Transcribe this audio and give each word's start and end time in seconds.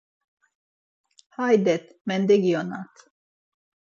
Haydet, 1.35 1.85
mendegionat. 2.11 3.07